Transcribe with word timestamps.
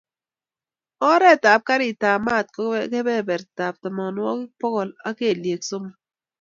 Oret 1.11 1.41
ab 1.53 1.61
karit 1.67 2.01
ab 2.11 2.19
maat 2.25 2.47
ko 2.55 2.61
keperperta 2.91 3.65
tamanwokik 3.81 4.51
bokol, 4.59 4.89
ak 5.07 5.15
keliek 5.19 5.61
somok 5.69 5.95